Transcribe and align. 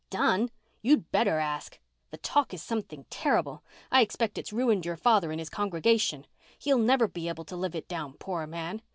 "Done! 0.09 0.49
You'd 0.81 1.11
better 1.11 1.37
ask! 1.37 1.77
The 2.09 2.17
talk 2.17 2.55
is 2.55 2.63
something 2.63 3.05
terrible. 3.11 3.61
I 3.91 4.01
expect 4.01 4.39
it's 4.39 4.51
ruined 4.51 4.83
your 4.83 4.97
father 4.97 5.31
in 5.31 5.37
this 5.37 5.47
congregation. 5.47 6.25
He'll 6.57 6.79
never 6.79 7.07
be 7.07 7.27
able 7.29 7.45
to 7.45 7.55
live 7.55 7.75
it 7.75 7.87
down, 7.87 8.13
poor 8.13 8.47
man! 8.47 8.81